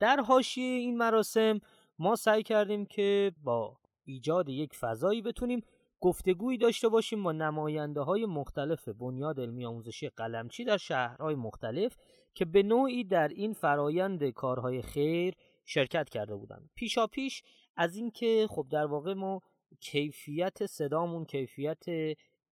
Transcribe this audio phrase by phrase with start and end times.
[0.00, 1.60] در حاشیه این مراسم
[1.98, 5.60] ما سعی کردیم که با ایجاد یک فضایی بتونیم
[6.00, 11.96] گفتگویی داشته باشیم با نماینده های مختلف بنیاد علمی آموزشی قلمچی در شهرهای مختلف
[12.34, 15.34] که به نوعی در این فرایند کارهای خیر
[15.64, 16.70] شرکت کرده بودند.
[16.74, 17.42] پیشا پیش
[17.76, 19.40] از اینکه خب در واقع ما
[19.80, 21.84] کیفیت صدامون کیفیت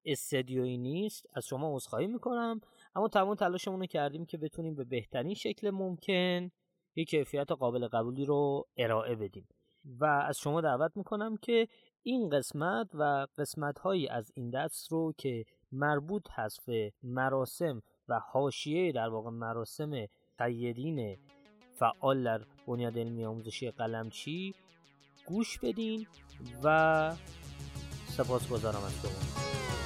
[0.04, 2.60] استدیویی نیست از شما عذرخواهی می‌کنم
[2.94, 6.50] اما تمام تلاشمون رو کردیم که بتونیم به بهترین شکل ممکن
[6.98, 9.48] یک کیفیت قابل قبولی رو ارائه بدیم.
[10.00, 11.68] و از شما دعوت می‌کنم که
[12.02, 18.18] این قسمت و قسمت هایی از این دست رو که مربوط هست به مراسم و
[18.18, 20.06] حاشیه در واقع مراسم
[20.38, 21.18] قیدین
[21.74, 24.54] فعال در بنیاد علمی آموزشی قلمچی
[25.26, 26.06] گوش بدین
[26.64, 27.16] و
[28.06, 29.77] سپاس گذارم از شما.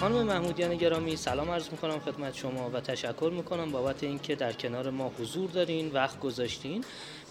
[0.00, 4.90] خانم محمودیان گرامی سلام عرض می‌کنم خدمت شما و تشکر می‌کنم بابت اینکه در کنار
[4.90, 6.84] ما حضور دارین وقت گذاشتین.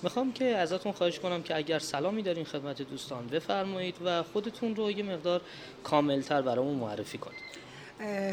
[0.04, 4.92] می‌خوام که ازتون خواهش کنم که اگر سلامی دارین خدمت دوستان بفرمایید و خودتون رو
[4.92, 5.42] یه مقدار
[5.84, 7.69] کاملتر برامون معرفی کنید.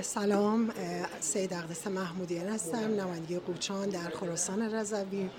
[0.02, 0.72] سلام
[1.20, 5.30] سید اقدس محمودیان هستم نمایندگی قوچان در خراسان رضوی.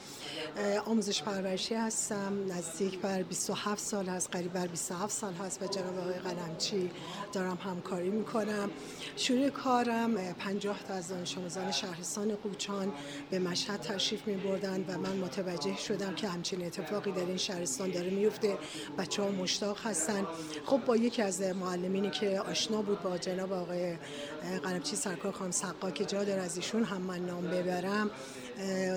[0.86, 6.00] آموزش پرورشی هستم نزدیک بر 27 سال هست قریب بر 27 سال هست و جناب
[6.00, 6.92] آقای قلمچی
[7.34, 8.70] دارم همکاری می‌کنم.
[9.16, 12.94] شروع کارم 50 تا از دانش آموزان شهرستان قوچان
[13.30, 17.92] به مشهد تشریف می بردن و من متوجه شدم که همچین اتفاقی در این شهرستان
[17.92, 18.58] داره میفته
[18.98, 20.28] بچه ها مشتاق هستن.
[20.66, 23.98] خب با یکی از معلمینی که آشنا بود با جناب آقای
[24.64, 28.10] قلمچی سرکار خانم سقا که جا داره از ایشون هم من نام ببرم.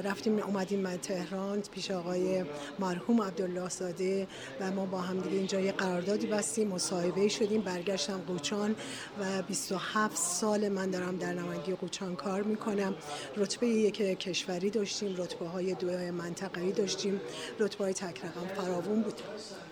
[0.04, 2.44] رفتیم اومدیم من تهران پیش آقای
[2.78, 4.26] مرحوم عبدالله ساده
[4.60, 8.76] و ما با هم دیگه اینجا یه قراردادی بستیم مصاحبه شدیم برگشتم قوچان
[9.20, 12.94] و 27 سال من دارم در نمایندگی قوچان کار می‌کنم.
[13.36, 17.20] رتبه یک کشوری داشتیم رتبه های دو منطقه‌ای داشتیم.
[17.58, 19.20] رتبه های تک رقم فراوون بود.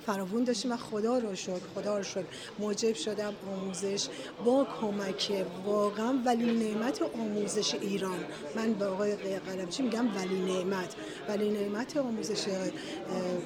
[0.08, 2.24] فراوون داشتیم و خدا رو شکر خدا رو شکر.
[2.58, 4.08] موجب شدم آموزش.
[4.44, 8.18] با کمک واقعا ولی نعمت آموزش ایران.
[8.56, 10.94] من به آقای قلمچی میگم ولی نعمت.
[11.28, 12.44] ولی نعمت آموزش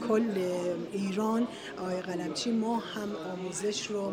[0.08, 0.52] کل
[0.92, 1.48] ایران.
[1.78, 4.12] آقای قلمچی ما هم آموزش رو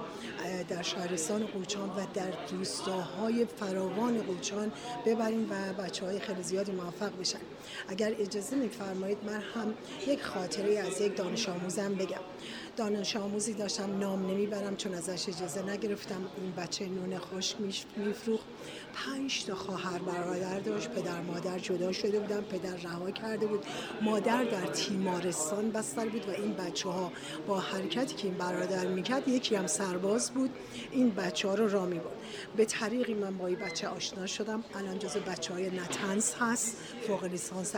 [0.69, 4.71] در شهرستان قوچان و در روستاهای فراوان قوچان
[5.05, 7.39] ببریم و بچه های خیلی زیادی موفق بشن.
[7.87, 9.73] اگر اجازه میفرمایید من هم
[10.07, 12.19] یک خاطره از یک دانش آموزم بگم.
[12.77, 16.27] دانش آموزی داشتم نام نمی‌برم چون ازش اجازه نگرفتم.
[16.38, 17.55] این بچه نون خشک
[17.97, 18.45] میفروخت.
[18.94, 23.66] پنج تا خواهر برادر داشت پدر مادر جدا شده بودن پدر رها کرده بود.
[24.01, 27.11] مادر در تیمارستان بستر بود و این بچه ها
[27.47, 30.49] با حرکتی که این برادر می‌کرد یکی هم سرباز بود.
[30.91, 32.01] این بچه ها رو را می
[32.57, 34.63] به طریقی من با این بچه آشنا شدم.
[34.75, 36.78] الان جز بچه های نتنس هست.
[37.08, 37.75] فوق لیسانس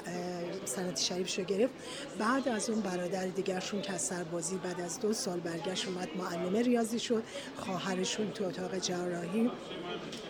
[0.65, 1.74] سنت شریف رو گرفت.
[2.19, 6.56] بعد از اون برادر دیگرشون که از سربازی بعد از دو سال برگشت اومد معلم
[6.56, 7.24] ریاضی شد.
[7.56, 9.51] خواهرشون تو اتاق جراحی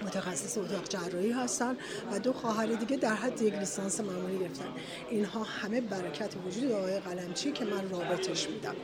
[0.06, 1.77] متخصص اتاق جراحی هستن
[2.12, 4.73] و دو خواهر دیگه در حد یک لیسانس معمولی گرفتن.
[5.09, 8.75] اینها همه برکت وجود آقای قلمچی که من رابطش میدم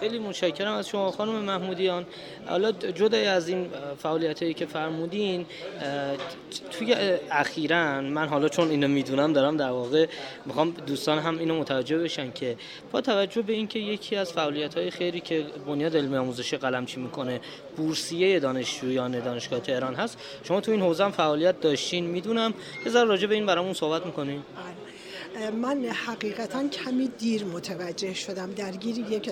[0.00, 2.06] خیلی متشکرم از شما خانم محمودیان.
[2.46, 5.46] حالا جدای از این فعالیت هایی که فرمودین
[6.70, 6.96] توی
[7.30, 10.06] اخیرا من حالا چون اینو می‌دونم دارم در واقع
[10.46, 12.56] می‌خوام دوستان هم اینو متوجه بشن که
[12.92, 17.40] با توجه به اینکه یکی از فعالیت های خیری که بنیاد علمی آموزشی قلمچی می‌کنه
[17.76, 22.54] بورسیه دانشجویان دانشگاه تهران هست شما تو این حوزه فعالیت داشتین می‌دونم.
[22.86, 24.42] یه ذره راجع به این برامون صحبت می‌کنین.
[24.56, 24.99] بله.
[25.62, 28.52] من حقیقتا کمی دیر متوجه شدم.
[28.52, 29.30] درگیر یک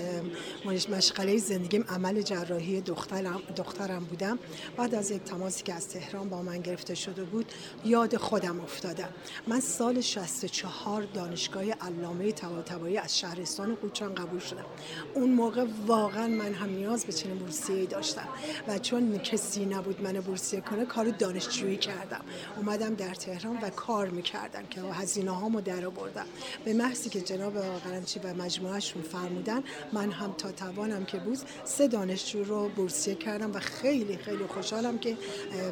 [0.66, 4.38] مشغله زندگیم عمل جراحی دخترم, دخترم بودم.
[4.76, 7.52] بعد از یک تماسی که از تهران با من گرفته شده بود
[7.84, 9.08] یاد خودم افتادم
[9.46, 14.66] من سال 64 دانشگاه علامه طباطبایی از شهرستان قوچان قبول شدم.
[15.14, 18.28] اون موقع واقعا من هم نیاز به چنین بورسیه داشتم.
[18.68, 22.24] و چون کسی نبود من بورسیه کنه کار دانشجویی کردم.
[22.56, 26.26] اومدم در تهران و کار می‌کردم که هزینه هامو در آوردم
[26.64, 29.62] به محضی که جناب قرنچی و مجموعهشون فرمودن
[29.92, 34.98] من هم تا توانم که بود سه دانشجو رو بورسیه کردم و خیلی خیلی خوشحالم
[34.98, 35.16] که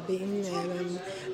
[0.07, 0.45] به این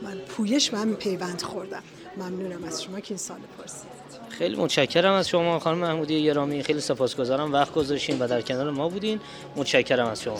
[0.04, 1.84] من پویش من پیوند خوردم.
[2.18, 6.82] ممنونم از شما که این سال پرسید خیلی متشکرم از شما خانم محمودی گرامی خیلی
[6.82, 7.54] سپاسگزارم.
[7.54, 9.20] وقت گذاشتین و در کنار ما بودین.
[9.56, 10.40] متشکرم از شما.